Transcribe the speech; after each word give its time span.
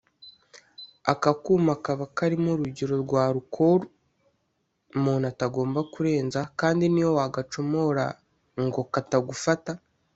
Aka 1.11 1.31
kuma 1.43 1.73
kaba 1.85 2.05
karimo 2.17 2.49
urugero 2.53 2.93
rwa 3.03 3.21
alcool 3.29 3.81
umuntu 4.97 5.25
atagomba 5.31 5.79
kurenza 5.93 6.39
kandi 6.59 6.85
n’iyo 6.89 7.09
wagacomora 7.17 8.05
ngo 8.65 8.81
katagufata 8.93 9.71